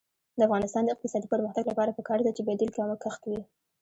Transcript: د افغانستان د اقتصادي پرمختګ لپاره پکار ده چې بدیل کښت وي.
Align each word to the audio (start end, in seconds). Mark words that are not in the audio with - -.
د 0.37 0.39
افغانستان 0.47 0.83
د 0.83 0.89
اقتصادي 0.93 1.27
پرمختګ 1.33 1.63
لپاره 1.71 1.95
پکار 1.99 2.19
ده 2.23 2.31
چې 2.37 2.41
بدیل 2.49 2.69
کښت 3.03 3.21
وي. 3.29 3.41